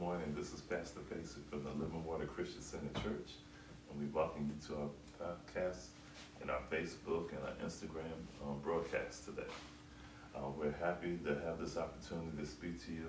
morning. 0.00 0.34
This 0.34 0.54
is 0.54 0.62
Pastor 0.62 1.00
Basic 1.14 1.46
from 1.50 1.62
the 1.62 1.68
Living 1.72 2.02
Water 2.06 2.24
Christian 2.24 2.62
Center 2.62 2.88
Church, 3.02 3.32
and 3.90 4.00
we 4.00 4.06
welcome 4.06 4.48
you 4.48 4.66
to 4.68 4.80
our 4.80 4.88
podcast 5.20 5.88
and 6.40 6.50
our 6.50 6.62
Facebook 6.72 7.32
and 7.32 7.40
our 7.44 7.52
Instagram 7.68 8.16
um, 8.42 8.58
broadcast 8.64 9.26
today. 9.26 9.50
Uh, 10.34 10.48
we're 10.58 10.74
happy 10.80 11.18
to 11.22 11.34
have 11.44 11.60
this 11.60 11.76
opportunity 11.76 12.34
to 12.38 12.46
speak 12.46 12.82
to 12.86 12.92
you, 12.92 13.08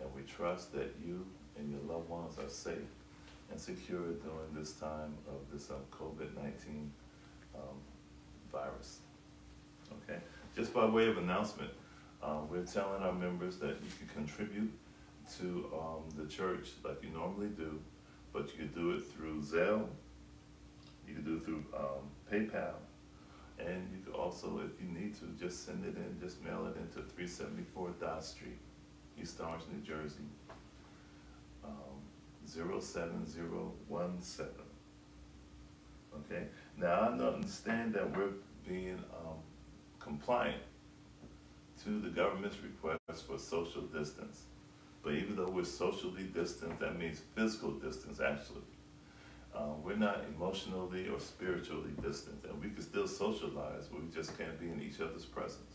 and 0.00 0.08
we 0.16 0.22
trust 0.22 0.72
that 0.72 0.94
you 1.04 1.22
and 1.58 1.70
your 1.70 1.82
loved 1.82 2.08
ones 2.08 2.38
are 2.38 2.48
safe 2.48 2.88
and 3.50 3.60
secure 3.60 3.98
during 3.98 4.54
this 4.54 4.72
time 4.72 5.12
of 5.28 5.36
this 5.52 5.68
um, 5.70 5.76
COVID-19 5.92 6.88
um, 7.54 7.76
virus. 8.50 9.00
Okay, 10.08 10.18
just 10.56 10.72
by 10.72 10.86
way 10.86 11.08
of 11.08 11.18
announcement, 11.18 11.72
uh, 12.22 12.38
we're 12.50 12.64
telling 12.64 13.02
our 13.02 13.12
members 13.12 13.58
that 13.58 13.76
you 13.82 13.90
can 13.98 14.24
contribute 14.24 14.72
to 15.38 15.70
um, 15.74 16.04
the 16.16 16.26
church 16.28 16.68
like 16.84 17.02
you 17.02 17.10
normally 17.10 17.48
do, 17.48 17.80
but 18.32 18.52
you 18.52 18.58
can 18.58 18.68
do 18.72 18.92
it 18.92 19.04
through 19.06 19.42
Zelle, 19.42 19.88
you 21.06 21.14
can 21.14 21.24
do 21.24 21.36
it 21.36 21.44
through 21.44 21.64
um, 21.76 22.08
PayPal, 22.30 22.74
and 23.58 23.88
you 23.92 23.98
can 24.04 24.12
also, 24.12 24.60
if 24.60 24.80
you 24.80 24.88
need 24.88 25.14
to, 25.16 25.26
just 25.40 25.64
send 25.64 25.84
it 25.84 25.96
in, 25.96 26.20
just 26.20 26.40
mail 26.44 26.66
it 26.66 26.76
into 26.78 26.96
374 26.96 27.94
Dodge 28.00 28.22
Street, 28.22 28.58
East 29.20 29.40
Orange, 29.40 29.64
New 29.72 29.80
Jersey, 29.80 30.28
um, 31.64 32.00
07017. 32.46 34.46
Okay? 36.14 36.46
Now, 36.76 37.00
I 37.00 37.08
understand 37.08 37.94
that 37.94 38.16
we're 38.16 38.34
being 38.66 39.02
um, 39.14 39.38
compliant 40.00 40.62
to 41.84 42.00
the 42.00 42.10
government's 42.10 42.56
request 42.62 43.26
for 43.26 43.38
social 43.38 43.82
distance. 43.82 44.44
But 45.06 45.14
even 45.14 45.36
though 45.36 45.48
we're 45.48 45.62
socially 45.62 46.24
distant, 46.34 46.80
that 46.80 46.98
means 46.98 47.22
physical 47.36 47.70
distance 47.70 48.18
actually. 48.18 48.66
Uh, 49.54 49.74
we're 49.84 49.94
not 49.94 50.24
emotionally 50.34 51.08
or 51.08 51.20
spiritually 51.20 51.92
distant, 52.02 52.44
and 52.50 52.60
we 52.60 52.70
can 52.70 52.82
still 52.82 53.06
socialize, 53.06 53.86
but 53.86 54.02
we 54.02 54.08
just 54.12 54.36
can't 54.36 54.58
be 54.58 54.66
in 54.66 54.82
each 54.82 55.00
other's 55.00 55.24
presence. 55.24 55.74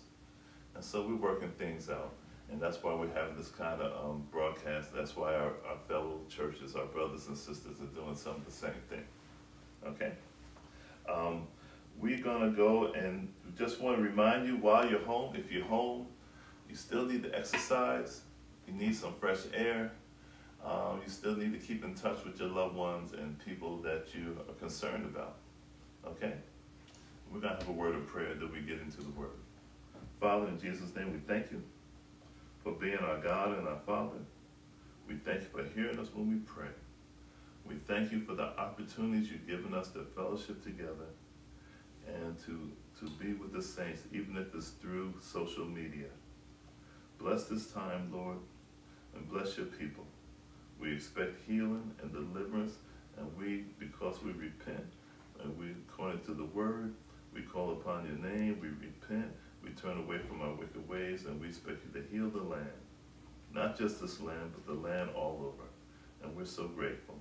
And 0.76 0.84
so 0.84 1.08
we're 1.08 1.16
working 1.16 1.50
things 1.58 1.90
out, 1.90 2.12
and 2.52 2.59
that's 2.59 2.84
why 2.84 2.94
we're 2.94 3.14
having 3.14 3.38
this 3.38 3.48
kind 3.48 3.82
of 3.82 4.06
um, 4.06 4.28
broadcast. 4.34 4.94
That's 4.94 5.16
why 5.16 5.34
our, 5.34 5.54
our 5.66 5.78
fellow 5.88 6.20
churches, 6.28 6.76
our 6.76 6.88
brothers 6.88 7.28
and 7.28 7.38
sisters, 7.38 7.78
are 7.80 8.02
doing 8.02 8.16
some 8.16 8.36
of 8.36 8.46
the 8.46 8.52
same 8.52 8.82
thing. 8.90 9.06
Okay? 9.88 10.12
Um, 11.09 11.48
we're 12.02 12.22
going 12.22 12.52
to 12.52 12.54
go 12.54 12.92
and 12.92 13.30
just 13.58 13.80
want 13.80 13.96
to 13.96 14.04
remind 14.04 14.46
you 14.46 14.58
while 14.58 14.90
you're 14.90 15.06
home, 15.06 15.38
if 15.38 15.50
you're 15.50 15.64
home, 15.64 16.08
you 16.70 16.76
still 16.76 17.06
need 17.06 17.24
to 17.24 17.34
exercise, 17.34 18.24
you 18.72 18.86
need 18.86 18.96
some 18.96 19.14
fresh 19.20 19.40
air, 19.54 19.92
um, 20.66 21.02
you 21.04 21.12
still 21.12 21.36
need 21.36 21.54
to 21.54 21.60
keep 21.60 21.84
in 21.84 21.96
touch 21.96 22.24
with 22.24 22.40
your 22.40 22.50
loved 22.50 22.76
ones 22.76 23.14
and 23.14 23.38
people 23.44 23.78
that 23.78 24.08
you 24.14 24.38
are 24.48 24.54
concerned 24.54 25.06
about. 25.06 25.38
Okay? 26.06 26.34
We're 27.32 27.40
going 27.40 27.54
to 27.54 27.60
have 27.60 27.70
a 27.70 27.72
word 27.72 27.96
of 27.96 28.08
prayer 28.08 28.36
that 28.36 28.52
we 28.52 28.62
get 28.62 28.80
into 28.80 29.02
the 29.02 29.10
word. 29.12 29.30
Father, 30.20 30.48
in 30.48 30.60
Jesus' 30.60 30.96
name, 30.96 31.12
we 31.12 31.20
thank 31.20 31.52
you 31.52 31.62
for 32.64 32.74
being 32.74 32.98
our 32.98 33.18
God 33.20 33.58
and 33.58 33.68
our 33.68 33.80
Father. 33.86 34.18
We 35.08 35.16
thank 35.16 35.42
you 35.42 35.48
for 35.48 35.64
hearing 35.74 35.98
us 35.98 36.08
when 36.14 36.30
we 36.30 36.36
pray. 36.40 36.70
We 37.66 37.76
thank 37.76 38.12
you 38.12 38.22
for 38.22 38.34
the 38.34 38.58
opportunities 38.60 39.30
you've 39.32 39.48
given 39.48 39.74
us 39.74 39.90
to 39.90 40.06
fellowship 40.16 40.64
together 40.64 41.08
and 42.08 42.38
to, 42.46 42.72
to 43.00 43.10
be 43.12 43.34
with 43.34 43.54
the 43.54 43.62
saints, 43.62 44.02
even 44.12 44.38
if 44.38 44.54
it's 44.54 44.70
through 44.70 45.14
social 45.22 45.66
media. 45.66 46.08
Bless 47.18 47.46
this 47.46 47.68
time, 47.68 48.12
Lord, 48.12 48.38
and 49.16 49.30
bless 49.30 49.58
your 49.58 49.67
people. 49.67 50.06
We 50.80 50.94
expect 50.94 51.40
healing 51.48 51.92
and 52.02 52.12
deliverance, 52.12 52.73
and 53.18 53.28
we, 53.38 53.66
because 53.80 54.22
we 54.23 54.31
repent, 54.31 54.86
and 55.44 55.58
we, 55.58 55.72
according 55.88 56.22
to 56.22 56.34
the 56.34 56.46
word, 56.46 56.94
we 57.34 57.41
call 57.41 57.72
upon 57.72 58.06
your 58.06 58.18
name, 58.18 58.59
we 58.62 58.69
repent, 58.69 59.31
we 59.63 59.69
turn 59.72 59.97
away 60.00 60.18
from 60.19 60.41
our 60.41 60.53
wicked 60.53 60.88
ways, 60.90 61.25
and 61.25 61.40
we 61.40 61.47
expect 61.47 61.80
you 61.86 62.02
to 62.02 62.08
heal 62.09 62.30
the 62.30 62.41
land. 62.41 62.66
Not 63.53 63.78
just 63.78 64.02
this 64.02 64.19
land, 64.19 64.53
but 64.53 64.66
the 64.66 64.80
land 64.80 65.12
all 65.16 65.53
over. 65.53 65.69
And 66.24 66.36
we're 66.36 66.46
so 66.46 66.68
grateful. 66.68 67.16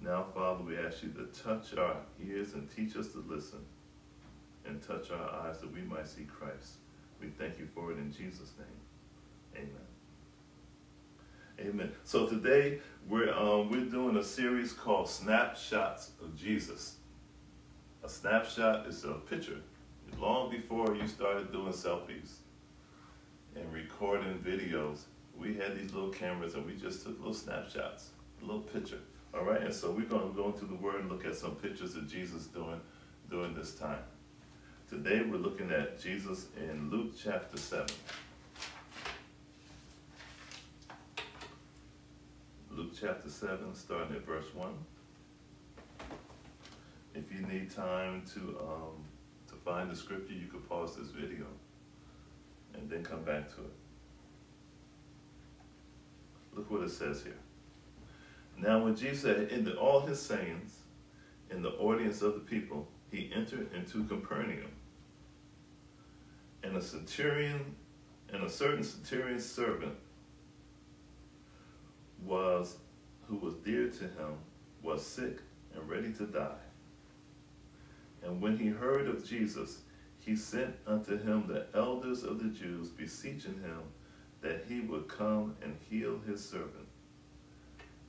Now, 0.00 0.26
Father, 0.34 0.62
we 0.62 0.76
ask 0.76 1.02
you 1.02 1.10
to 1.10 1.26
touch 1.42 1.76
our 1.76 1.96
ears 2.24 2.54
and 2.54 2.68
teach 2.70 2.96
us 2.96 3.08
to 3.08 3.24
listen, 3.26 3.60
and 4.66 4.82
touch 4.82 5.10
our 5.10 5.46
eyes 5.46 5.60
that 5.60 5.72
we 5.72 5.82
might 5.82 6.06
see 6.06 6.24
Christ. 6.24 6.78
We 7.20 7.28
thank 7.28 7.58
you 7.58 7.68
for 7.74 7.92
it 7.92 7.98
in 7.98 8.12
Jesus' 8.12 8.52
name. 8.58 9.62
Amen. 9.64 9.93
Amen. 11.60 11.92
So 12.02 12.26
today 12.26 12.80
we're 13.08 13.32
um, 13.32 13.70
we're 13.70 13.84
doing 13.84 14.16
a 14.16 14.24
series 14.24 14.72
called 14.72 15.08
Snapshots 15.08 16.10
of 16.20 16.36
Jesus. 16.36 16.96
A 18.02 18.08
snapshot 18.08 18.86
is 18.88 19.04
a 19.04 19.12
picture. 19.12 19.60
Long 20.18 20.50
before 20.50 20.96
you 20.96 21.06
started 21.06 21.52
doing 21.52 21.72
selfies 21.72 22.38
and 23.54 23.72
recording 23.72 24.36
videos, 24.38 25.02
we 25.38 25.54
had 25.54 25.78
these 25.78 25.94
little 25.94 26.10
cameras 26.10 26.54
and 26.54 26.66
we 26.66 26.74
just 26.74 27.04
took 27.04 27.16
little 27.18 27.32
snapshots, 27.32 28.10
a 28.42 28.44
little 28.44 28.60
picture. 28.60 28.98
All 29.32 29.44
right, 29.44 29.62
and 29.62 29.72
so 29.72 29.92
we're 29.92 30.06
going 30.06 30.28
to 30.28 30.36
go 30.36 30.48
into 30.48 30.64
the 30.64 30.74
Word 30.74 31.02
and 31.02 31.08
look 31.08 31.24
at 31.24 31.36
some 31.36 31.54
pictures 31.54 31.94
of 31.94 32.10
Jesus 32.10 32.46
doing 32.46 32.80
during 33.30 33.54
this 33.54 33.76
time. 33.76 34.02
Today 34.90 35.22
we're 35.22 35.38
looking 35.38 35.70
at 35.70 36.00
Jesus 36.00 36.46
in 36.56 36.90
Luke 36.90 37.12
chapter 37.16 37.56
7. 37.56 37.86
Luke 42.76 42.92
chapter 43.04 43.28
7, 43.28 43.74
starting 43.74 44.16
at 44.16 44.24
verse 44.24 44.46
1. 44.54 44.72
If 47.14 47.24
you 47.30 47.46
need 47.46 47.70
time 47.70 48.22
to, 48.32 48.40
um, 48.58 49.04
to 49.48 49.54
find 49.62 49.90
the 49.90 49.94
scripture, 49.96 50.32
you 50.32 50.46
could 50.46 50.66
pause 50.66 50.96
this 50.96 51.08
video 51.08 51.44
and 52.72 52.88
then 52.88 53.04
come 53.04 53.22
back 53.22 53.54
to 53.56 53.60
it. 53.60 53.74
Look 56.54 56.70
what 56.70 56.80
it 56.80 56.90
says 56.90 57.22
here. 57.22 57.36
Now, 58.56 58.82
when 58.82 58.96
Jesus 58.96 59.24
had 59.24 59.52
ended 59.52 59.76
all 59.76 60.00
his 60.00 60.18
sayings 60.18 60.78
in 61.50 61.60
the 61.60 61.72
audience 61.72 62.22
of 62.22 62.32
the 62.32 62.40
people, 62.40 62.88
he 63.10 63.30
entered 63.34 63.68
into 63.74 64.04
Capernaum. 64.04 64.72
And 66.62 66.74
a 66.74 66.80
centurion 66.80 67.74
and 68.32 68.44
a 68.44 68.48
certain 68.48 68.82
centurion's 68.82 69.44
servant 69.44 69.92
was 72.24 72.78
who 73.28 73.36
was 73.36 73.54
dear 73.54 73.88
to 73.88 74.04
him 74.04 74.38
was 74.82 75.04
sick 75.04 75.38
and 75.74 75.88
ready 75.88 76.12
to 76.14 76.26
die. 76.26 76.64
And 78.22 78.40
when 78.40 78.56
he 78.56 78.68
heard 78.68 79.06
of 79.06 79.26
Jesus, 79.26 79.80
he 80.18 80.36
sent 80.36 80.74
unto 80.86 81.18
him 81.22 81.46
the 81.46 81.66
elders 81.74 82.22
of 82.22 82.42
the 82.42 82.48
Jews, 82.48 82.88
beseeching 82.88 83.60
him 83.62 83.82
that 84.40 84.64
he 84.68 84.80
would 84.80 85.08
come 85.08 85.56
and 85.62 85.76
heal 85.90 86.18
his 86.26 86.44
servant. 86.44 86.88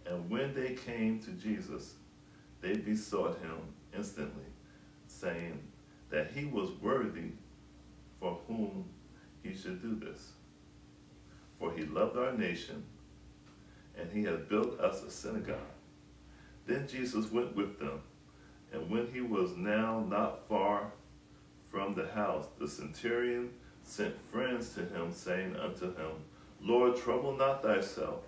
And 0.06 0.30
when 0.30 0.53
they 0.53 0.74
came 0.74 1.20
to 1.22 1.32
Jesus, 1.32 1.96
they 2.62 2.76
besought 2.76 3.40
him 3.40 3.58
instantly, 3.96 4.46
saying 5.08 5.59
that 6.09 6.32
he 6.32 6.46
was 6.46 6.70
worthy 6.82 7.32
for 8.20 8.40
whom 8.47 8.86
he 9.44 9.56
should 9.56 9.82
do 9.82 9.96
this. 9.96 10.32
For 11.59 11.74
he 11.74 11.84
loved 11.86 12.18
our 12.18 12.34
nation 12.34 12.84
and 14.00 14.11
he 14.11 14.23
had 14.23 14.50
built 14.50 14.79
us 14.79 15.03
a 15.03 15.11
synagogue. 15.11 15.57
Then 16.66 16.88
Jesus 16.88 17.31
went 17.31 17.56
with 17.56 17.79
them, 17.79 18.01
and 18.73 18.89
when 18.89 19.07
he 19.13 19.22
was 19.22 19.56
now 19.56 20.06
not 20.09 20.47
far 20.47 20.91
from 21.69 21.94
the 21.94 22.07
house, 22.07 22.47
the 22.59 22.67
centurion 22.67 23.51
sent 23.84 24.19
friends 24.31 24.73
to 24.73 24.81
him, 24.81 25.11
saying 25.11 25.55
unto 25.55 25.95
him, 25.95 26.11
Lord, 26.61 26.95
trouble 26.95 27.35
not 27.37 27.61
thyself, 27.61 28.22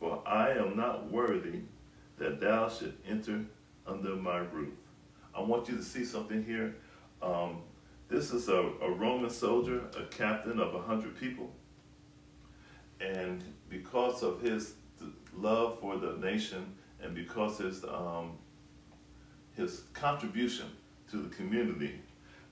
for 0.00 0.22
I 0.26 0.50
am 0.50 0.76
not 0.76 1.10
worthy 1.10 1.60
that 2.18 2.40
thou 2.40 2.68
should 2.68 2.96
enter 3.06 3.44
under 3.86 4.16
my 4.16 4.38
roof. 4.38 4.74
I 5.34 5.40
want 5.42 5.68
you 5.68 5.76
to 5.76 5.82
see 5.82 6.04
something 6.04 6.44
here. 6.44 6.74
Um, 7.22 7.58
this 8.08 8.32
is 8.32 8.48
a, 8.48 8.72
a 8.82 8.90
Roman 8.90 9.30
soldier, 9.30 9.82
a 9.98 10.04
captain 10.04 10.58
of 10.58 10.74
a 10.74 10.80
hundred 10.80 11.18
people. 11.18 11.50
And 13.14 13.42
because 13.68 14.22
of 14.22 14.40
his 14.40 14.74
love 15.36 15.78
for 15.80 15.96
the 15.96 16.16
nation 16.16 16.74
and 17.02 17.14
because 17.14 17.58
his 17.58 17.84
um, 17.84 18.38
his 19.54 19.82
contribution 19.94 20.66
to 21.10 21.18
the 21.18 21.34
community, 21.34 22.00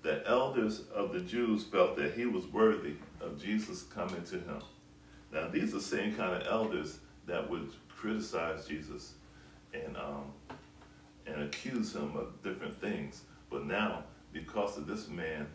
the 0.03 0.27
elders 0.27 0.83
of 0.95 1.13
the 1.13 1.21
Jews 1.21 1.65
felt 1.65 1.97
that 1.97 2.15
he 2.15 2.27
was 2.27 2.47
worthy 2.47 2.95
of 3.21 3.43
Jesus 3.43 3.83
coming 3.83 4.23
to 4.25 4.37
him. 4.37 4.63
Now 5.33 5.49
these 5.49 5.71
are 5.75 5.79
the 5.79 5.83
same 5.83 6.15
kind 6.15 6.41
of 6.41 6.47
elders 6.47 6.99
that 7.27 7.49
would 7.51 7.71
criticize 7.89 8.67
Jesus 8.67 9.15
and 9.73 9.97
um, 9.97 10.33
and 11.27 11.43
accuse 11.43 11.95
him 11.95 12.17
of 12.17 12.43
different 12.43 12.75
things. 12.75 13.23
But 13.51 13.67
now, 13.67 14.05
because 14.33 14.77
of 14.77 14.87
this 14.87 15.09
man 15.09 15.47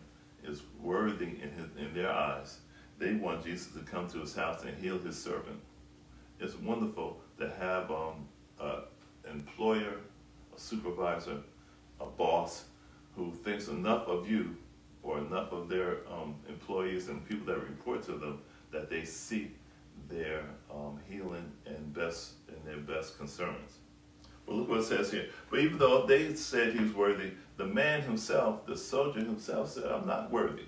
is 0.43 0.63
worthy 0.81 1.25
in 1.25 1.51
his 1.51 1.65
in 1.77 1.93
their 1.93 2.11
eyes, 2.11 2.57
they 2.99 3.13
want 3.13 3.43
Jesus 3.43 3.73
to 3.73 3.79
come 3.79 4.07
to 4.09 4.19
his 4.19 4.35
house 4.35 4.63
and 4.63 4.77
heal 4.77 4.99
his 4.99 5.17
servant. 5.21 5.59
it's 6.39 6.55
wonderful 6.55 7.19
to 7.37 7.49
have 7.49 7.89
um, 7.89 8.27
an 8.59 8.81
employer, 9.31 9.95
a 10.55 10.59
supervisor, 10.59 11.37
a 11.99 12.05
boss 12.05 12.65
who 13.15 13.31
thinks 13.31 13.67
enough 13.67 14.07
of 14.07 14.29
you 14.29 14.55
or 15.01 15.17
enough 15.17 15.51
of 15.51 15.69
their 15.69 15.97
um, 16.11 16.35
employees 16.47 17.07
and 17.07 17.27
people 17.27 17.45
that 17.45 17.59
report 17.61 18.03
to 18.03 18.13
them 18.13 18.39
that 18.71 18.89
they 18.89 19.03
see 19.03 19.51
their 20.09 20.43
um, 20.73 20.99
healing 21.09 21.51
and 21.65 21.93
best 21.93 22.33
and 22.49 22.57
their 22.65 22.95
best 22.95 23.17
concerns. 23.17 23.77
But 24.45 24.55
look 24.55 24.69
what 24.69 24.79
it 24.79 24.85
says 24.85 25.11
here. 25.11 25.27
But 25.49 25.59
even 25.59 25.77
though 25.77 26.05
they 26.05 26.33
said 26.33 26.73
he 26.73 26.83
was 26.83 26.93
worthy, 26.93 27.31
the 27.57 27.65
man 27.65 28.01
himself, 28.01 28.65
the 28.65 28.75
soldier 28.75 29.19
himself, 29.19 29.71
said, 29.71 29.85
"I'm 29.85 30.07
not 30.07 30.31
worthy. 30.31 30.63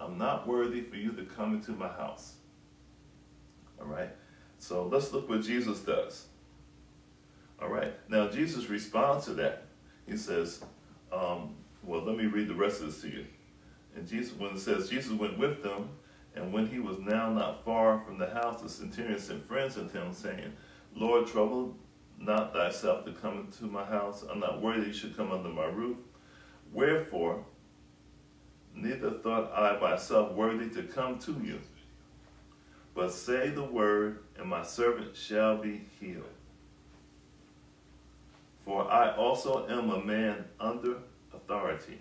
I'm 0.00 0.18
not 0.18 0.46
worthy 0.46 0.80
for 0.82 0.96
you 0.96 1.12
to 1.12 1.24
come 1.24 1.54
into 1.54 1.72
my 1.72 1.88
house." 1.88 2.34
All 3.80 3.86
right. 3.86 4.10
So 4.58 4.86
let's 4.86 5.12
look 5.12 5.28
what 5.28 5.42
Jesus 5.42 5.80
does. 5.80 6.26
All 7.60 7.68
right. 7.68 7.94
Now 8.08 8.28
Jesus 8.28 8.68
responds 8.68 9.26
to 9.26 9.34
that. 9.34 9.64
He 10.06 10.16
says, 10.16 10.64
um, 11.12 11.54
well, 11.82 12.02
let 12.02 12.16
me 12.16 12.26
read 12.26 12.48
the 12.48 12.54
rest 12.54 12.80
of 12.80 12.86
this 12.86 13.00
to 13.02 13.08
you. 13.08 13.26
And 13.94 14.06
Jesus, 14.06 14.36
when 14.36 14.52
it 14.52 14.58
says 14.58 14.88
Jesus 14.88 15.12
went 15.12 15.38
with 15.38 15.62
them, 15.62 15.90
and 16.34 16.52
when 16.52 16.66
he 16.66 16.78
was 16.78 16.98
now 16.98 17.32
not 17.32 17.64
far 17.64 18.00
from 18.00 18.18
the 18.18 18.28
house, 18.30 18.62
the 18.62 18.68
centurion 18.68 19.18
sent 19.18 19.46
friends 19.46 19.76
unto 19.76 19.98
him, 19.98 20.12
saying, 20.12 20.52
Lord, 20.94 21.26
trouble 21.26 21.76
not 22.18 22.52
thyself 22.52 23.04
to 23.04 23.12
come 23.12 23.38
into 23.40 23.64
my 23.64 23.84
house. 23.84 24.24
I'm 24.30 24.40
not 24.40 24.60
worthy 24.60 24.88
you 24.88 24.92
should 24.92 25.16
come 25.16 25.32
under 25.32 25.48
my 25.48 25.66
roof. 25.66 25.96
Wherefore, 26.72 27.44
neither 28.74 29.10
thought 29.10 29.52
I 29.54 29.78
myself 29.80 30.32
worthy 30.32 30.68
to 30.70 30.82
come 30.82 31.18
to 31.20 31.32
you. 31.32 31.60
But 32.94 33.12
say 33.12 33.50
the 33.50 33.64
word, 33.64 34.20
and 34.38 34.48
my 34.48 34.62
servant 34.62 35.16
shall 35.16 35.56
be 35.56 35.82
healed. 36.00 36.24
For 38.64 38.90
I 38.90 39.14
also 39.14 39.66
am 39.68 39.90
a 39.90 40.04
man 40.04 40.44
under 40.60 40.96
authority, 41.32 41.98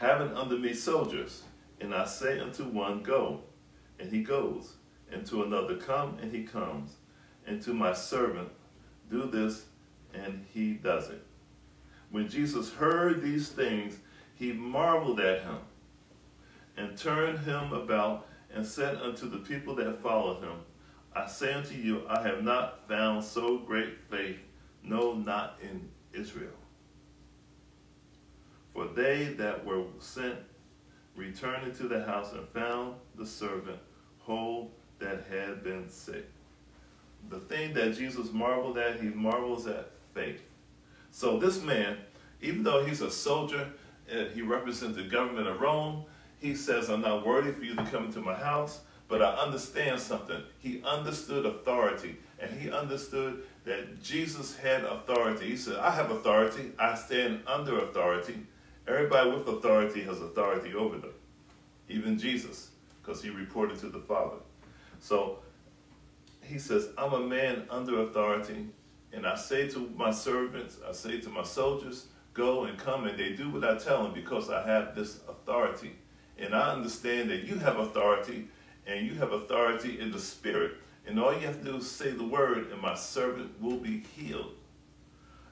having 0.00 0.36
under 0.36 0.56
me 0.56 0.74
soldiers, 0.74 1.42
and 1.80 1.94
I 1.94 2.06
say 2.06 2.40
unto 2.40 2.64
one, 2.64 3.02
Go, 3.02 3.42
and 3.98 4.10
he 4.10 4.22
goes, 4.22 4.74
and 5.12 5.24
to 5.26 5.44
another, 5.44 5.76
Come, 5.76 6.18
and 6.20 6.34
he 6.34 6.44
comes, 6.44 6.96
and 7.46 7.62
to 7.62 7.72
my 7.72 7.92
servant, 7.92 8.48
Do 9.10 9.30
this, 9.30 9.66
and 10.12 10.44
he 10.52 10.72
does 10.72 11.10
it. 11.10 11.22
When 12.10 12.28
Jesus 12.28 12.72
heard 12.72 13.22
these 13.22 13.50
things, 13.50 13.98
he 14.40 14.52
marveled 14.52 15.20
at 15.20 15.42
him, 15.42 15.58
and 16.78 16.96
turned 16.96 17.40
him 17.40 17.74
about, 17.74 18.26
and 18.52 18.64
said 18.66 18.96
unto 18.96 19.28
the 19.28 19.36
people 19.36 19.74
that 19.74 20.02
followed 20.02 20.42
him, 20.42 20.56
I 21.14 21.26
say 21.26 21.52
unto 21.52 21.74
you, 21.74 22.04
I 22.08 22.22
have 22.22 22.42
not 22.42 22.88
found 22.88 23.22
so 23.22 23.58
great 23.58 23.98
faith, 24.10 24.38
no, 24.82 25.12
not 25.12 25.58
in 25.62 25.90
Israel. 26.18 26.56
For 28.72 28.86
they 28.86 29.34
that 29.34 29.66
were 29.66 29.84
sent 29.98 30.36
returned 31.14 31.66
into 31.66 31.86
the 31.86 32.02
house 32.04 32.32
and 32.32 32.48
found 32.48 32.94
the 33.16 33.26
servant 33.26 33.78
whole 34.20 34.70
that 35.00 35.24
had 35.30 35.62
been 35.62 35.86
sick. 35.90 36.24
The 37.28 37.40
thing 37.40 37.74
that 37.74 37.94
Jesus 37.94 38.32
marveled 38.32 38.78
at, 38.78 39.00
he 39.00 39.08
marvels 39.08 39.66
at 39.66 39.90
faith. 40.14 40.40
So 41.10 41.38
this 41.38 41.62
man, 41.62 41.98
even 42.40 42.62
though 42.62 42.86
he's 42.86 43.02
a 43.02 43.10
soldier, 43.10 43.70
he 44.32 44.42
represents 44.42 44.96
the 44.96 45.04
government 45.04 45.46
of 45.46 45.60
Rome, 45.60 46.04
he 46.38 46.54
says, 46.54 46.88
I'm 46.88 47.02
not 47.02 47.26
worthy 47.26 47.52
for 47.52 47.64
you 47.64 47.74
to 47.74 47.84
come 47.84 48.06
into 48.06 48.20
my 48.20 48.34
house, 48.34 48.80
but 49.08 49.22
I 49.22 49.34
understand 49.36 50.00
something. 50.00 50.42
He 50.58 50.82
understood 50.84 51.46
authority, 51.46 52.16
and 52.38 52.50
he 52.58 52.70
understood 52.70 53.42
that 53.64 54.02
Jesus 54.02 54.56
had 54.56 54.84
authority. 54.84 55.50
He 55.50 55.56
said, 55.56 55.76
I 55.76 55.90
have 55.90 56.10
authority, 56.10 56.72
I 56.78 56.94
stand 56.94 57.42
under 57.46 57.80
authority, 57.80 58.46
Everybody 58.90 59.30
with 59.30 59.46
authority 59.46 60.02
has 60.02 60.20
authority 60.20 60.74
over 60.74 60.98
them, 60.98 61.12
even 61.88 62.18
Jesus, 62.18 62.70
because 63.00 63.22
he 63.22 63.30
reported 63.30 63.78
to 63.80 63.88
the 63.88 64.00
Father. 64.00 64.36
So 64.98 65.38
he 66.42 66.58
says, 66.58 66.88
I'm 66.98 67.12
a 67.12 67.20
man 67.20 67.66
under 67.70 68.00
authority, 68.02 68.66
and 69.12 69.26
I 69.26 69.36
say 69.36 69.68
to 69.68 69.92
my 69.96 70.10
servants, 70.10 70.78
I 70.88 70.92
say 70.92 71.20
to 71.20 71.28
my 71.28 71.44
soldiers, 71.44 72.06
go 72.32 72.64
and 72.64 72.78
come, 72.78 73.06
and 73.06 73.18
they 73.18 73.32
do 73.32 73.50
what 73.50 73.64
I 73.64 73.76
tell 73.76 74.02
them 74.02 74.12
because 74.12 74.50
I 74.50 74.66
have 74.66 74.94
this 74.94 75.20
authority. 75.28 75.92
And 76.38 76.54
I 76.54 76.72
understand 76.72 77.30
that 77.30 77.44
you 77.44 77.56
have 77.56 77.78
authority, 77.78 78.48
and 78.86 79.06
you 79.06 79.14
have 79.14 79.32
authority 79.32 80.00
in 80.00 80.10
the 80.10 80.18
Spirit. 80.18 80.72
And 81.06 81.18
all 81.18 81.32
you 81.32 81.46
have 81.46 81.58
to 81.58 81.64
do 81.64 81.76
is 81.76 81.90
say 81.90 82.10
the 82.10 82.24
word, 82.24 82.70
and 82.70 82.80
my 82.80 82.94
servant 82.94 83.60
will 83.60 83.78
be 83.78 84.04
healed. 84.16 84.54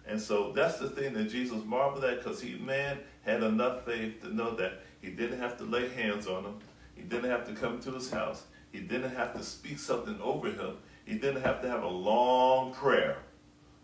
And 0.07 0.21
so 0.21 0.53
that's 0.53 0.79
the 0.79 0.89
thing 0.89 1.13
that 1.15 1.29
Jesus 1.29 1.63
marveled 1.65 2.05
at 2.05 2.23
because 2.23 2.41
he, 2.41 2.55
man, 2.55 2.99
had 3.25 3.43
enough 3.43 3.85
faith 3.85 4.23
to 4.23 4.35
know 4.35 4.55
that 4.57 4.81
he 5.03 5.11
didn't 5.11 5.39
have 5.39 5.59
to 5.59 5.65
lay 5.65 5.89
hands 5.91 6.27
on 6.27 6.45
him. 6.45 6.55
He 6.95 7.03
didn't 7.03 7.31
have 7.31 7.47
to 7.47 7.53
come 7.53 7.79
to 7.81 7.93
his 7.93 8.11
house. 8.11 8.45
He 8.73 8.81
didn't 8.81 9.15
have 9.15 9.35
to 9.35 9.43
speak 9.43 9.79
something 9.79 10.19
over 10.23 10.51
him. 10.51 10.77
He 11.05 11.15
didn't 11.15 11.43
have 11.43 11.61
to 11.63 11.69
have 11.69 11.83
a 11.83 11.89
long 11.89 12.73
prayer. 12.73 13.19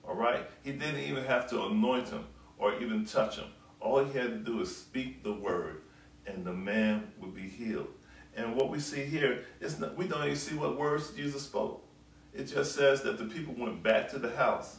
All 0.06 0.14
right? 0.14 0.48
He 0.62 0.72
didn't 0.72 1.00
even 1.00 1.24
have 1.24 1.48
to 1.50 1.64
anoint 1.66 2.08
him 2.08 2.24
or 2.58 2.74
even 2.80 3.04
touch 3.04 3.36
him. 3.36 3.48
All 3.80 4.04
he 4.04 4.18
had 4.18 4.30
to 4.30 4.38
do 4.38 4.60
is 4.60 4.74
speak 4.74 5.22
the 5.22 5.32
word, 5.32 5.82
and 6.26 6.44
the 6.44 6.52
man 6.52 7.12
would 7.20 7.34
be 7.34 7.48
healed. 7.48 7.88
And 8.36 8.56
what 8.56 8.70
we 8.70 8.80
see 8.80 9.04
here 9.04 9.44
is 9.60 9.78
not, 9.78 9.96
we 9.96 10.08
don't 10.08 10.24
even 10.24 10.36
see 10.36 10.56
what 10.56 10.78
words 10.78 11.10
Jesus 11.10 11.42
spoke. 11.42 11.86
It 12.32 12.44
just 12.44 12.74
says 12.74 13.02
that 13.02 13.18
the 13.18 13.26
people 13.26 13.54
went 13.56 13.82
back 13.82 14.10
to 14.10 14.18
the 14.18 14.34
house, 14.34 14.78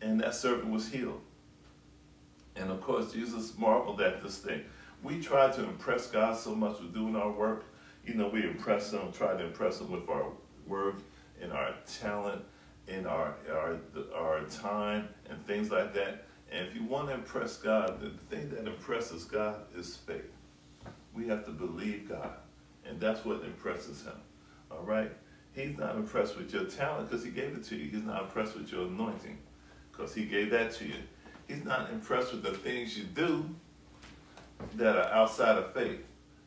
and 0.00 0.20
that 0.20 0.34
servant 0.34 0.70
was 0.70 0.88
healed. 0.88 1.20
And 2.56 2.70
of 2.70 2.80
course, 2.80 3.12
Jesus 3.12 3.58
marveled 3.58 4.00
at 4.00 4.22
this 4.22 4.38
thing. 4.38 4.62
We 5.02 5.20
try 5.20 5.50
to 5.50 5.64
impress 5.64 6.06
God 6.06 6.36
so 6.36 6.54
much 6.54 6.80
with 6.80 6.94
doing 6.94 7.16
our 7.16 7.30
work. 7.30 7.64
You 8.06 8.14
know, 8.14 8.28
we 8.28 8.44
impress 8.44 8.92
Him, 8.92 9.10
try 9.12 9.36
to 9.36 9.44
impress 9.44 9.80
Him 9.80 9.90
with 9.90 10.08
our 10.08 10.26
work 10.66 10.96
and 11.40 11.52
our 11.52 11.74
talent, 12.00 12.42
in 12.86 13.06
our, 13.06 13.34
our, 13.50 13.78
our 14.14 14.44
time, 14.44 15.08
and 15.28 15.44
things 15.46 15.70
like 15.70 15.94
that. 15.94 16.26
And 16.54 16.68
if 16.68 16.74
you 16.76 16.84
want 16.84 17.08
to 17.08 17.14
impress 17.14 17.56
God, 17.56 18.00
the 18.00 18.10
thing 18.34 18.48
that 18.50 18.68
impresses 18.68 19.24
God 19.24 19.56
is 19.76 19.96
faith. 19.96 20.30
We 21.12 21.26
have 21.26 21.44
to 21.46 21.50
believe 21.50 22.08
God, 22.08 22.30
and 22.86 23.00
that's 23.00 23.24
what 23.24 23.42
impresses 23.42 24.04
Him. 24.04 24.14
All 24.70 24.84
right? 24.84 25.10
He's 25.52 25.76
not 25.76 25.96
impressed 25.96 26.36
with 26.36 26.54
your 26.54 26.64
talent 26.64 27.10
because 27.10 27.24
He 27.24 27.32
gave 27.32 27.56
it 27.56 27.64
to 27.64 27.76
you. 27.76 27.90
He's 27.90 28.04
not 28.04 28.22
impressed 28.22 28.54
with 28.54 28.70
your 28.70 28.82
anointing 28.82 29.36
because 29.90 30.14
He 30.14 30.26
gave 30.26 30.50
that 30.50 30.70
to 30.74 30.84
you. 30.86 30.94
He's 31.48 31.64
not 31.64 31.90
impressed 31.90 32.32
with 32.32 32.44
the 32.44 32.52
things 32.52 32.96
you 32.96 33.04
do 33.04 33.44
that 34.76 34.94
are 34.94 35.12
outside 35.12 35.58
of 35.58 35.74
faith. 35.74 36.04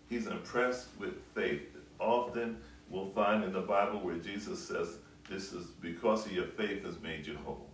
He's 0.10 0.27
impressed 0.27 0.88
with 0.98 1.15
faith. 1.36 1.63
Often 2.00 2.58
we'll 2.89 3.10
find 3.10 3.43
in 3.43 3.51
the 3.51 3.62
Bible 3.62 4.00
where 4.00 4.15
Jesus 4.15 4.65
says, 4.65 5.00
This 5.29 5.51
is 5.51 5.65
because 5.65 6.25
of 6.25 6.31
your 6.31 6.46
faith 6.46 6.86
has 6.86 6.98
made 7.01 7.27
you 7.27 7.38
whole, 7.43 7.70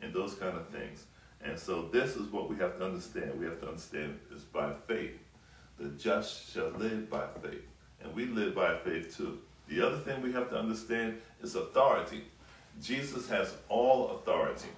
and 0.00 0.12
those 0.12 0.34
kind 0.34 0.56
of 0.56 0.68
things. 0.70 1.04
And 1.44 1.58
so 1.58 1.88
this 1.92 2.16
is 2.16 2.32
what 2.32 2.48
we 2.48 2.56
have 2.56 2.78
to 2.78 2.84
understand. 2.84 3.38
We 3.38 3.46
have 3.46 3.60
to 3.60 3.68
understand 3.68 4.18
it's 4.30 4.44
by 4.44 4.72
faith. 4.86 5.18
The 5.78 5.90
just 5.90 6.52
shall 6.52 6.70
live 6.70 7.10
by 7.10 7.26
faith. 7.42 7.62
And 8.02 8.14
we 8.14 8.26
live 8.26 8.54
by 8.54 8.76
faith 8.78 9.16
too. 9.16 9.38
The 9.68 9.86
other 9.86 9.98
thing 9.98 10.22
we 10.22 10.32
have 10.32 10.50
to 10.50 10.58
understand 10.58 11.20
is 11.42 11.54
authority. 11.54 12.24
Jesus 12.80 13.28
has 13.28 13.54
all 13.68 14.16
authority 14.16 14.68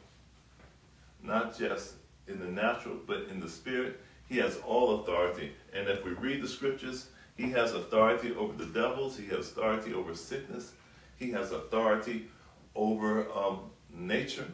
not 1.23 1.57
just 1.57 1.95
in 2.27 2.39
the 2.39 2.47
natural, 2.47 2.97
but 3.07 3.27
in 3.31 3.41
the 3.41 3.49
spirit. 3.49 4.01
He 4.29 4.37
has 4.39 4.59
all 4.67 5.01
authority. 5.01 5.53
And 5.73 5.89
if 5.89 6.05
we 6.05 6.13
read 6.13 6.43
the 6.43 6.49
scriptures, 6.49 7.09
he 7.37 7.51
has 7.51 7.73
authority 7.73 8.35
over 8.35 8.53
the 8.53 8.67
devils, 8.67 9.17
he 9.17 9.27
has 9.27 9.51
authority 9.51 9.95
over 9.95 10.15
sickness, 10.15 10.73
he 11.17 11.31
has 11.31 11.53
authority 11.53 12.29
over 12.75 13.31
um, 13.33 13.61
nature, 13.93 14.47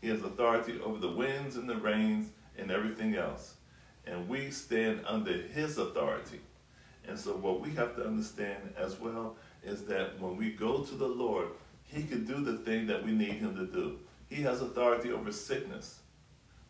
he 0.00 0.08
has 0.08 0.22
authority 0.22 0.80
over 0.80 0.98
the 0.98 1.10
winds 1.10 1.56
and 1.56 1.68
the 1.68 1.76
rains 1.76 2.30
and 2.56 2.70
everything 2.70 3.16
else. 3.16 3.54
And 4.06 4.28
we 4.28 4.50
stand 4.50 5.00
under 5.06 5.32
his 5.32 5.78
authority. 5.78 6.40
And 7.06 7.18
so, 7.18 7.32
what 7.32 7.60
we 7.60 7.70
have 7.70 7.96
to 7.96 8.06
understand 8.06 8.74
as 8.76 8.98
well 9.00 9.36
is 9.64 9.82
that 9.84 10.20
when 10.20 10.36
we 10.36 10.50
go 10.50 10.82
to 10.82 10.94
the 10.94 11.06
Lord, 11.06 11.48
he 11.84 12.04
can 12.04 12.24
do 12.24 12.42
the 12.42 12.58
thing 12.58 12.86
that 12.86 13.04
we 13.04 13.12
need 13.12 13.32
him 13.32 13.56
to 13.56 13.66
do. 13.66 13.98
He 14.28 14.42
has 14.42 14.60
authority 14.60 15.10
over 15.12 15.32
sickness, 15.32 16.00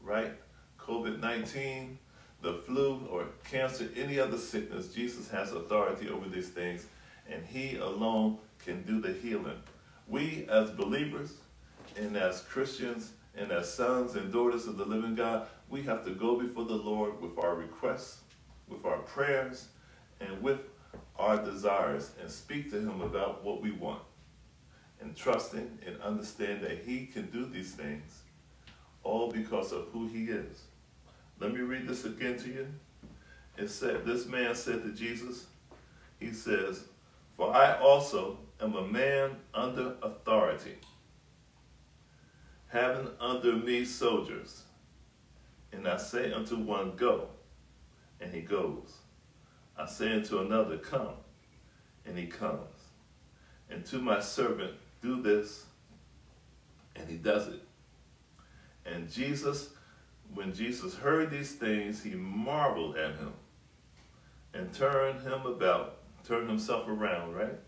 right? 0.00 0.32
COVID 0.78 1.20
19, 1.20 1.98
the 2.40 2.54
flu, 2.54 3.06
or 3.10 3.26
cancer, 3.50 3.88
any 3.96 4.20
other 4.20 4.38
sickness, 4.38 4.94
Jesus 4.94 5.28
has 5.28 5.52
authority 5.52 6.08
over 6.08 6.28
these 6.28 6.48
things, 6.48 6.86
and 7.28 7.44
He 7.44 7.76
alone 7.76 8.38
can 8.64 8.82
do 8.82 9.00
the 9.00 9.12
healing. 9.12 9.60
We, 10.06 10.46
as 10.48 10.70
believers 10.70 11.34
and 11.96 12.16
as 12.16 12.40
Christians 12.42 13.10
and 13.36 13.52
as 13.52 13.72
sons 13.72 14.14
and 14.14 14.32
daughters 14.32 14.66
of 14.66 14.76
the 14.76 14.84
living 14.84 15.14
God, 15.14 15.46
we 15.68 15.82
have 15.82 16.04
to 16.04 16.10
go 16.10 16.38
before 16.38 16.64
the 16.64 16.74
Lord 16.74 17.20
with 17.20 17.38
our 17.38 17.54
requests, 17.54 18.20
with 18.68 18.84
our 18.84 18.98
prayers, 18.98 19.68
and 20.20 20.42
with 20.42 20.60
our 21.18 21.42
desires 21.44 22.12
and 22.20 22.30
speak 22.30 22.70
to 22.70 22.78
him 22.78 23.00
about 23.00 23.44
what 23.44 23.62
we 23.62 23.72
want. 23.72 24.02
And 25.00 25.16
trusting 25.16 25.78
and 25.86 26.00
understand 26.00 26.62
that 26.62 26.82
he 26.84 27.06
can 27.06 27.30
do 27.30 27.46
these 27.46 27.72
things 27.72 28.22
all 29.04 29.30
because 29.30 29.72
of 29.72 29.86
who 29.92 30.06
he 30.08 30.24
is. 30.24 30.64
Let 31.40 31.54
me 31.54 31.60
read 31.60 31.86
this 31.86 32.04
again 32.04 32.36
to 32.38 32.48
you. 32.48 32.66
It 33.56 33.68
said, 33.68 34.04
This 34.04 34.26
man 34.26 34.54
said 34.54 34.82
to 34.82 34.90
Jesus, 34.90 35.46
He 36.18 36.32
says, 36.32 36.84
For 37.36 37.54
I 37.54 37.78
also 37.78 38.38
am 38.60 38.74
a 38.74 38.86
man 38.86 39.36
under 39.54 39.94
authority, 40.02 40.76
having 42.68 43.08
under 43.20 43.52
me 43.52 43.84
soldiers. 43.84 44.62
And 45.72 45.86
I 45.86 45.96
say 45.96 46.32
unto 46.32 46.56
one, 46.56 46.92
Go, 46.96 47.28
and 48.20 48.32
he 48.32 48.40
goes. 48.40 48.98
I 49.76 49.86
say 49.86 50.12
unto 50.14 50.40
another, 50.40 50.78
Come, 50.78 51.14
and 52.06 52.16
he 52.16 52.26
comes. 52.26 52.60
And 53.70 53.84
to 53.86 53.98
my 53.98 54.20
servant, 54.20 54.74
Do 55.02 55.20
this, 55.22 55.64
and 56.96 57.08
he 57.08 57.16
does 57.16 57.48
it. 57.48 57.62
And 58.86 59.10
Jesus, 59.10 59.70
when 60.34 60.54
Jesus 60.54 60.94
heard 60.94 61.30
these 61.30 61.52
things, 61.52 62.02
he 62.02 62.10
marveled 62.10 62.96
at 62.96 63.16
him 63.16 63.32
and 64.54 64.72
turned 64.72 65.20
him 65.20 65.46
about, 65.46 65.98
turned 66.24 66.48
himself 66.48 66.88
around, 66.88 67.34
right? 67.34 67.58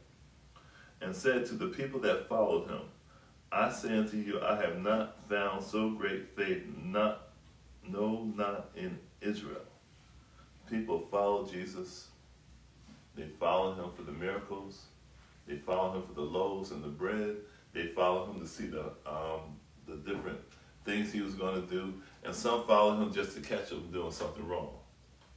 And 1.03 1.15
said 1.15 1.47
to 1.47 1.55
the 1.55 1.69
people 1.69 2.01
that 2.01 2.29
followed 2.29 2.69
him, 2.69 2.81
I 3.53 3.73
say 3.73 3.99
unto 3.99 4.17
you, 4.17 4.41
I 4.41 4.57
have 4.61 4.79
not 4.81 5.29
found 5.29 5.65
so 5.65 5.91
great 5.91 6.37
faith, 6.37 6.63
not, 6.83 7.31
no, 7.87 8.25
not 8.37 8.71
in 8.77 8.99
Israel. 9.21 9.63
People 10.71 11.07
follow 11.11 11.47
Jesus. 11.47 12.09
They 13.17 13.27
follow 13.41 13.75
him 13.75 13.91
for 13.97 14.03
the 14.03 14.13
miracles. 14.13 14.85
They 15.49 15.57
follow 15.57 15.97
him 15.97 16.03
for 16.07 16.13
the 16.13 16.21
loaves 16.21 16.71
and 16.71 16.83
the 16.83 16.89
bread. 16.89 17.37
They 17.73 17.87
follow 17.89 18.31
him 18.31 18.41
to 18.41 18.47
see 18.47 18.67
the 18.67 18.93
um, 19.07 19.59
the 19.87 19.97
different 19.97 20.39
things 20.85 21.13
he 21.13 21.21
was 21.21 21.35
going 21.35 21.61
to 21.61 21.69
do, 21.69 21.95
and 22.25 22.35
some 22.35 22.67
followed 22.67 23.03
him 23.03 23.13
just 23.13 23.35
to 23.37 23.43
catch 23.43 23.71
him 23.71 23.91
doing 23.93 24.13
something 24.13 24.47
wrong, 24.47 24.71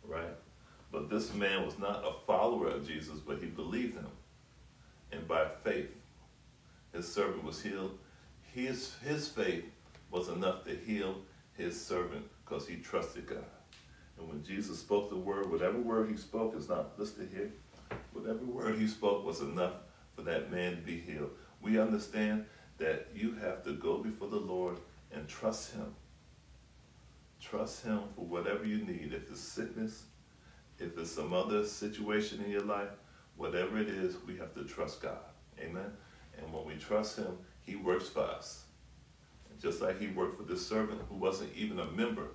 right? 0.07 0.35
But 0.91 1.09
this 1.09 1.33
man 1.33 1.65
was 1.65 1.79
not 1.79 2.03
a 2.05 2.13
follower 2.27 2.69
of 2.69 2.87
Jesus, 2.87 3.19
but 3.19 3.39
he 3.39 3.47
believed 3.47 3.95
him. 3.95 4.07
And 5.11 5.27
by 5.27 5.47
faith, 5.63 5.89
his 6.93 7.11
servant 7.11 7.43
was 7.43 7.61
healed. 7.61 7.97
His, 8.53 8.95
his 9.05 9.27
faith 9.27 9.65
was 10.11 10.29
enough 10.29 10.63
to 10.65 10.75
heal 10.75 11.17
his 11.57 11.79
servant 11.79 12.25
because 12.43 12.67
he 12.67 12.77
trusted 12.77 13.27
God. 13.27 13.43
And 14.17 14.29
when 14.29 14.43
Jesus 14.43 14.79
spoke 14.79 15.09
the 15.09 15.17
word, 15.17 15.51
whatever 15.51 15.79
word 15.79 16.09
he 16.09 16.17
spoke 16.17 16.55
is 16.55 16.69
not 16.69 16.97
listed 16.99 17.29
here, 17.33 17.51
whatever 18.13 18.45
word 18.45 18.77
he 18.77 18.87
spoke 18.87 19.25
was 19.25 19.41
enough 19.41 19.73
for 20.15 20.21
that 20.21 20.51
man 20.51 20.75
to 20.75 20.81
be 20.81 20.99
healed. 20.99 21.31
We 21.61 21.79
understand 21.79 22.45
that 22.77 23.07
you 23.15 23.33
have 23.35 23.63
to 23.63 23.73
go 23.73 23.97
before 23.97 24.29
the 24.29 24.37
Lord 24.37 24.77
and 25.11 25.27
trust 25.27 25.73
him. 25.73 25.95
Trust 27.41 27.83
him 27.83 28.01
for 28.15 28.25
whatever 28.25 28.65
you 28.65 28.85
need. 28.85 29.13
If 29.13 29.29
it's 29.29 29.39
sickness, 29.39 30.03
if 30.79 30.97
it's 30.97 31.11
some 31.11 31.33
other 31.33 31.65
situation 31.65 32.43
in 32.43 32.51
your 32.51 32.63
life, 32.63 32.89
whatever 33.35 33.77
it 33.79 33.89
is, 33.89 34.15
we 34.27 34.37
have 34.37 34.53
to 34.55 34.63
trust 34.63 35.01
God. 35.01 35.17
Amen. 35.59 35.91
And 36.37 36.51
when 36.53 36.65
we 36.65 36.75
trust 36.75 37.17
him, 37.17 37.37
he 37.61 37.75
works 37.75 38.09
for 38.09 38.21
us. 38.21 38.63
And 39.49 39.59
just 39.61 39.81
like 39.81 39.99
he 39.99 40.07
worked 40.07 40.37
for 40.37 40.43
this 40.43 40.65
servant 40.65 41.01
who 41.09 41.15
wasn't 41.15 41.55
even 41.55 41.79
a 41.79 41.85
member 41.91 42.27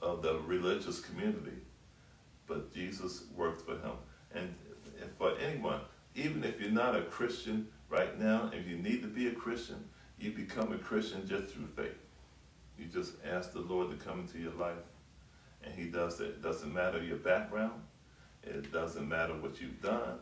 of 0.00 0.22
the 0.22 0.40
religious 0.46 1.00
community, 1.00 1.56
but 2.46 2.74
Jesus 2.74 3.24
worked 3.36 3.62
for 3.62 3.72
him. 3.72 3.92
And 4.34 4.54
for 5.18 5.36
anyone, 5.38 5.80
even 6.14 6.44
if 6.44 6.60
you're 6.60 6.70
not 6.70 6.96
a 6.96 7.02
Christian 7.02 7.68
right 7.88 8.18
now, 8.18 8.50
if 8.52 8.66
you 8.66 8.76
need 8.76 9.02
to 9.02 9.08
be 9.08 9.28
a 9.28 9.32
Christian, 9.32 9.82
you 10.18 10.32
become 10.32 10.72
a 10.72 10.78
Christian 10.78 11.26
just 11.26 11.54
through 11.54 11.68
faith. 11.76 11.96
You 12.78 12.86
just 12.86 13.12
ask 13.24 13.52
the 13.52 13.60
Lord 13.60 13.90
to 13.90 14.04
come 14.04 14.20
into 14.20 14.38
your 14.38 14.52
life, 14.54 14.74
and 15.62 15.74
He 15.74 15.84
does 15.84 16.20
it. 16.20 16.28
It 16.28 16.42
doesn't 16.42 16.72
matter 16.72 17.02
your 17.02 17.18
background, 17.18 17.80
it 18.42 18.72
doesn't 18.72 19.08
matter 19.08 19.34
what 19.34 19.60
you've 19.60 19.80
done, 19.80 20.18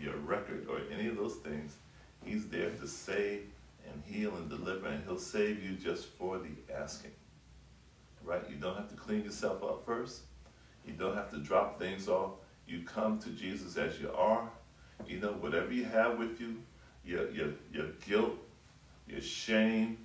your 0.00 0.16
record, 0.16 0.66
or 0.68 0.80
any 0.92 1.08
of 1.08 1.16
those 1.16 1.36
things. 1.36 1.76
He's 2.24 2.46
there 2.48 2.70
to 2.70 2.86
save 2.86 3.46
and 3.90 4.02
heal 4.06 4.34
and 4.36 4.48
deliver, 4.48 4.86
and 4.88 5.04
He'll 5.04 5.18
save 5.18 5.62
you 5.62 5.76
just 5.76 6.06
for 6.06 6.38
the 6.38 6.50
asking. 6.74 7.12
Right? 8.22 8.42
You 8.48 8.56
don't 8.56 8.76
have 8.76 8.88
to 8.88 8.96
clean 8.96 9.24
yourself 9.24 9.62
up 9.62 9.84
first. 9.84 10.22
You 10.86 10.94
don't 10.94 11.14
have 11.14 11.30
to 11.30 11.38
drop 11.38 11.78
things 11.78 12.08
off. 12.08 12.32
You 12.66 12.82
come 12.82 13.18
to 13.20 13.30
Jesus 13.30 13.76
as 13.76 14.00
you 14.00 14.10
are. 14.12 14.48
You 15.06 15.20
know, 15.20 15.32
whatever 15.32 15.72
you 15.72 15.84
have 15.84 16.18
with 16.18 16.40
you, 16.40 16.56
your, 17.04 17.30
your, 17.30 17.48
your 17.72 17.88
guilt, 18.06 18.36
your 19.06 19.20
shame, 19.20 19.98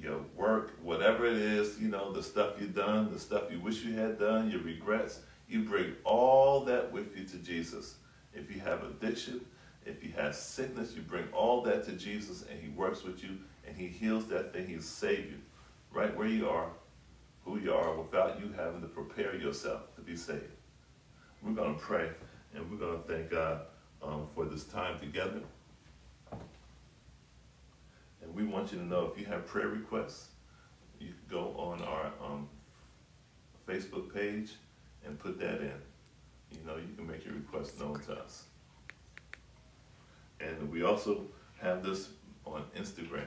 your 0.00 0.20
work, 0.36 0.72
whatever 0.82 1.26
it 1.26 1.36
is, 1.36 1.78
you 1.80 1.88
know, 1.88 2.12
the 2.12 2.22
stuff 2.22 2.54
you've 2.60 2.74
done, 2.74 3.12
the 3.12 3.18
stuff 3.18 3.44
you 3.50 3.60
wish 3.60 3.82
you 3.82 3.94
had 3.94 4.18
done, 4.18 4.50
your 4.50 4.60
regrets, 4.60 5.20
you 5.48 5.62
bring 5.62 5.94
all 6.04 6.64
that 6.64 6.92
with 6.92 7.16
you 7.16 7.24
to 7.24 7.36
Jesus. 7.38 7.96
If 8.34 8.54
you 8.54 8.60
have 8.60 8.82
addiction, 8.82 9.44
if 9.84 10.02
you 10.02 10.12
have 10.16 10.34
sickness, 10.34 10.94
you 10.94 11.02
bring 11.02 11.24
all 11.32 11.62
that 11.62 11.84
to 11.84 11.92
Jesus 11.92 12.44
and 12.50 12.60
he 12.60 12.68
works 12.68 13.02
with 13.02 13.22
you 13.22 13.38
and 13.66 13.76
he 13.76 13.86
heals 13.86 14.26
that 14.26 14.52
thing, 14.52 14.66
he'll 14.66 14.80
save 14.80 15.30
you 15.30 15.38
right 15.92 16.16
where 16.16 16.26
you 16.26 16.48
are, 16.48 16.68
who 17.44 17.58
you 17.58 17.72
are, 17.72 17.96
without 17.96 18.40
you 18.40 18.52
having 18.56 18.80
to 18.80 18.86
prepare 18.86 19.36
yourself 19.36 19.94
to 19.96 20.00
be 20.00 20.16
saved. 20.16 20.42
We're 21.42 21.52
going 21.52 21.74
to 21.74 21.80
pray 21.80 22.08
and 22.54 22.70
we're 22.70 22.78
going 22.78 23.02
to 23.02 23.08
thank 23.08 23.30
God 23.30 23.62
um, 24.02 24.26
for 24.34 24.44
this 24.44 24.64
time 24.64 24.98
together. 24.98 25.40
And 28.22 28.34
we 28.34 28.44
want 28.44 28.72
you 28.72 28.78
to 28.78 28.84
know 28.84 29.10
if 29.12 29.18
you 29.18 29.26
have 29.26 29.46
prayer 29.46 29.68
requests, 29.68 30.28
you 31.00 31.08
can 31.08 31.16
go 31.28 31.54
on 31.58 31.82
our 31.82 32.12
um, 32.24 32.48
Facebook 33.68 34.14
page 34.14 34.52
and 35.04 35.18
put 35.18 35.38
that 35.40 35.60
in. 35.60 35.72
You 36.52 36.66
know, 36.66 36.76
you 36.76 36.94
can 36.96 37.06
make 37.06 37.24
your 37.24 37.34
request 37.34 37.80
known 37.80 38.00
to 38.02 38.12
us. 38.12 38.44
And 40.42 40.70
we 40.70 40.82
also 40.82 41.22
have 41.60 41.82
this 41.82 42.10
on 42.44 42.64
Instagram. 42.76 43.26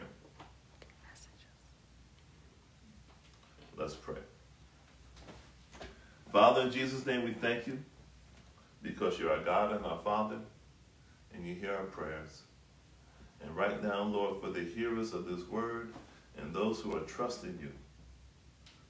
Let's 3.77 3.95
pray. 3.95 4.15
Father, 6.31 6.61
in 6.61 6.71
Jesus' 6.71 7.05
name, 7.05 7.23
we 7.23 7.33
thank 7.33 7.67
you 7.67 7.79
because 8.81 9.17
you're 9.17 9.31
our 9.31 9.43
God 9.43 9.73
and 9.73 9.85
our 9.85 9.99
Father, 9.99 10.37
and 11.33 11.45
you 11.45 11.55
hear 11.55 11.73
our 11.73 11.85
prayers. 11.85 12.41
And 13.41 13.55
right 13.55 13.81
now, 13.81 14.03
Lord, 14.03 14.41
for 14.41 14.49
the 14.49 14.63
hearers 14.63 15.13
of 15.13 15.25
this 15.25 15.47
word 15.47 15.93
and 16.37 16.53
those 16.53 16.79
who 16.79 16.95
are 16.95 17.01
trusting 17.01 17.57
you, 17.61 17.71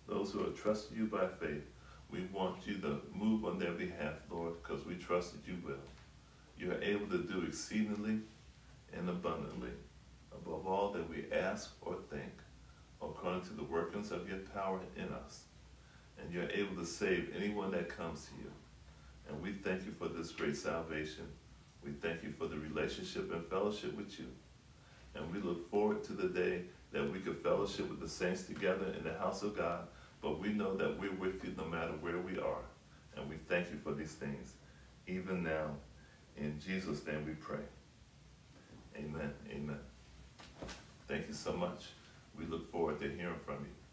those 0.07 0.31
who 0.31 0.41
are 0.41 0.51
trusting 0.51 0.97
you 0.97 1.05
by 1.05 1.27
faith, 1.27 1.63
we 2.11 2.25
want 2.33 2.57
you 2.65 2.77
to 2.77 3.01
move 3.13 3.45
on 3.45 3.57
their 3.57 3.71
behalf, 3.71 4.13
Lord, 4.29 4.53
because 4.61 4.85
we 4.85 4.95
trust 4.95 5.33
that 5.33 5.47
you 5.47 5.57
will. 5.65 5.75
You 6.57 6.71
are 6.71 6.81
able 6.81 7.07
to 7.07 7.19
do 7.19 7.43
exceedingly 7.45 8.19
and 8.93 9.09
abundantly 9.09 9.71
above 10.33 10.67
all 10.67 10.91
that 10.91 11.09
we 11.09 11.25
ask 11.31 11.73
or 11.81 11.95
think, 12.09 12.31
according 13.01 13.41
to 13.41 13.53
the 13.53 13.63
workings 13.63 14.11
of 14.11 14.29
your 14.29 14.39
power 14.53 14.79
in 14.95 15.09
us. 15.13 15.43
And 16.19 16.33
you're 16.33 16.49
able 16.49 16.75
to 16.77 16.85
save 16.85 17.33
anyone 17.35 17.71
that 17.71 17.89
comes 17.89 18.25
to 18.25 18.31
you. 18.41 18.51
And 19.27 19.41
we 19.41 19.51
thank 19.51 19.85
you 19.85 19.91
for 19.91 20.07
this 20.07 20.31
great 20.31 20.55
salvation. 20.55 21.25
We 21.83 21.91
thank 21.91 22.23
you 22.23 22.31
for 22.31 22.47
the 22.47 22.57
relationship 22.57 23.31
and 23.33 23.45
fellowship 23.47 23.95
with 23.97 24.17
you. 24.17 24.27
And 25.13 25.31
we 25.33 25.39
look 25.39 25.69
forward 25.69 26.03
to 26.05 26.13
the 26.13 26.29
day 26.29 26.61
that 26.91 27.11
we 27.11 27.19
could 27.19 27.43
fellowship 27.43 27.89
with 27.89 27.99
the 27.99 28.07
saints 28.07 28.43
together 28.43 28.93
in 28.97 29.03
the 29.03 29.13
house 29.17 29.43
of 29.43 29.57
God. 29.57 29.87
But 30.21 30.39
we 30.39 30.49
know 30.49 30.75
that 30.75 30.99
we're 30.99 31.13
with 31.13 31.43
you 31.43 31.53
no 31.57 31.65
matter 31.65 31.91
where 32.01 32.19
we 32.19 32.39
are. 32.39 32.63
And 33.17 33.29
we 33.29 33.35
thank 33.35 33.71
you 33.71 33.77
for 33.83 33.93
these 33.93 34.13
things, 34.13 34.53
even 35.07 35.43
now. 35.43 35.71
In 36.37 36.59
Jesus' 36.59 37.05
name 37.05 37.25
we 37.25 37.33
pray. 37.33 37.63
Amen. 38.97 39.31
Amen. 39.51 39.79
Thank 41.07 41.27
you 41.27 41.33
so 41.33 41.53
much. 41.53 41.85
We 42.37 42.45
look 42.45 42.71
forward 42.71 42.99
to 42.99 43.09
hearing 43.09 43.39
from 43.45 43.55
you. 43.55 43.84